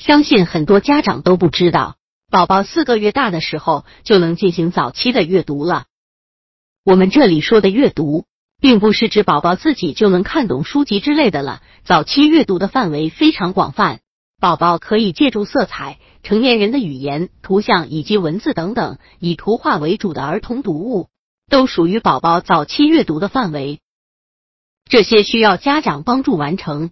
[0.00, 1.96] 相信很多家长都不知道，
[2.30, 5.84] 宝宝四个月大的时候就能进行早期的阅读了。
[6.86, 8.24] 我们这里说的阅读，
[8.62, 11.60] 并不是指宝宝自己就能看懂书籍之类的了。
[11.84, 14.00] 早期阅读的范围非常广泛，
[14.40, 21.08] 宝宝可以借助色彩、成年人的语言、图像以及文字等等，以图画为主的儿童读物，
[21.50, 23.80] 都属于宝宝早期阅读的范围。
[24.88, 26.90] 这些需要家长帮助完成。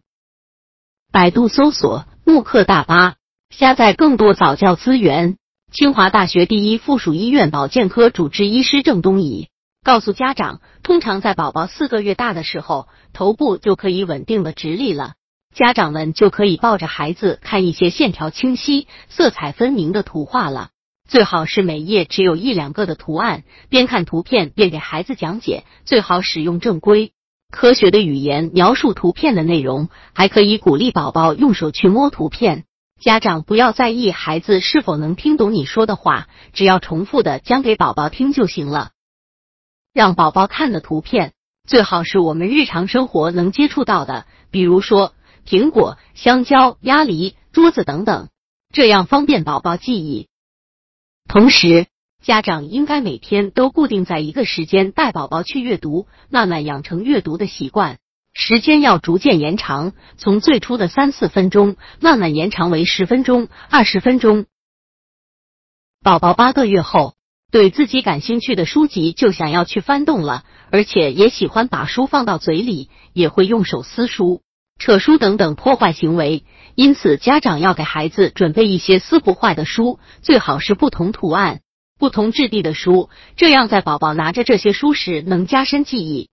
[1.10, 3.14] 百度搜索“慕课大巴”，
[3.48, 5.38] 下载更多早教资源。
[5.72, 9.48] 清华大学第一附属医院保健科主治医师郑东仪
[9.82, 15.14] 告诉家长，通常在宝宝四个月大的时候，头部就可以稳定的直立了。
[15.54, 20.68] 家长们就可以抱着孩子看一些线条清晰、色彩分明的图画了。
[21.08, 25.64] 最好是每页只有一两个的图案，边看图片边给孩子讲解。
[25.86, 27.12] 最好使用正规。
[27.50, 32.64] 科学的语言描述图片的内容，还可以鼓励宝宝用手去摸图片。
[33.00, 38.90] 家长不要在意孩子是否能听懂你说的话，只要重复的讲给宝宝听就行了。
[39.94, 41.32] 让宝宝看的图片
[41.66, 45.14] 最好是我们日常生活能接触到的，比如说
[45.46, 48.28] 苹果、香蕉、鸭梨、桌子等等，
[48.72, 50.28] 这样方便宝宝记忆。
[51.28, 51.86] 同时，
[52.22, 57.98] 家长应该每天都固定在一个时间带宝宝去阅读，慢慢养成阅读的习惯。
[58.34, 64.46] 时间要逐渐延长，从最初的三四分钟慢慢延长为十分钟、二十分钟。
[66.02, 67.14] 宝宝八个月后，
[67.50, 74.42] 对自己感兴趣的书籍就想要去翻动了，而且也喜欢把书放到嘴里，也会用手撕书、
[74.78, 76.44] 扯书等等破坏行为。
[76.74, 81.60] 因此，家长要给孩子准备一些撕不坏的书，最好是不同图案。
[81.98, 86.30] 不同质地的书，这样在宝宝拿着这些书时能加深记忆。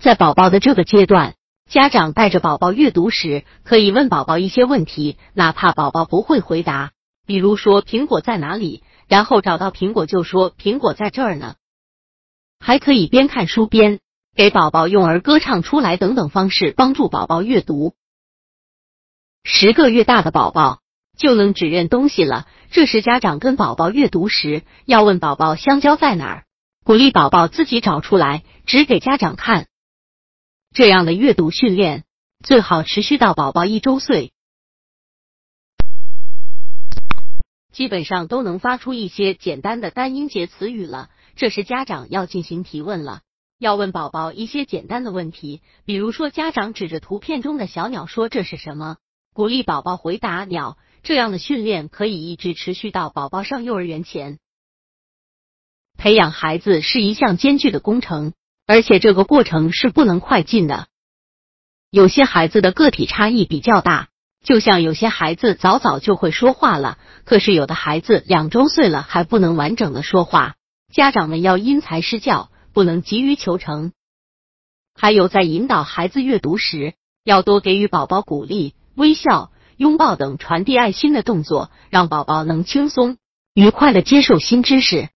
[0.00, 1.34] 在宝宝的这个阶段，
[1.68, 6.92] 家长带着宝宝阅读时，可以问宝宝一些问题，哪怕宝宝不会回答，
[7.26, 11.56] 比如说苹果在哪里，然后找到苹果就说苹果在这儿呢。
[12.60, 13.98] 还可以边看书边
[14.36, 17.94] 给宝宝用儿歌唱出来等等方式帮助宝宝阅读。
[19.42, 20.81] 十个月大的宝宝。
[21.16, 22.46] 就能指认东西了。
[22.70, 26.44] 这时，家长跟宝宝阅读时，要问宝宝香蕉在哪儿，
[26.84, 29.66] 鼓励宝宝自己找出来，指给家长看。
[30.74, 32.04] 这样的阅读训练
[32.42, 34.32] 最好持续到宝宝一周岁，
[37.72, 41.10] 基本上都能发出一些简单的单音节词语了。
[41.36, 43.20] 这时，家长要进行提问了，
[43.58, 48.96] 要问宝宝一些简单的问题，比如说，家长指着图片中的小鸟说：“这是什么？”
[49.34, 50.78] 鼓励宝宝回答“鸟”。
[51.02, 54.38] 这样的训练可以一直持续到宝宝上幼儿园前。
[55.98, 58.32] 培养孩子是一项艰巨的工程，
[58.66, 60.86] 而且这个过程是不能快进的。
[61.90, 64.08] 有些孩子的个体差异比较大，
[64.44, 70.54] 就像有些孩子早早就会说话了，可是有的孩子两周岁了还不能完整的说话。
[70.92, 73.92] 家长们要因材施教，不能急于求成。
[74.94, 79.50] 还有在引导孩子阅读时，要多给予宝宝鼓励、微笑。
[79.82, 83.16] 拥抱等传递爱心的动作，让宝宝能轻松
[83.52, 85.08] 愉快的接受新知识。